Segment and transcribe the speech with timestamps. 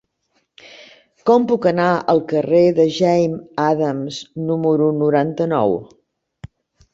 [1.29, 5.79] Com puc anar al carrer de Jane Addams número noranta-nou?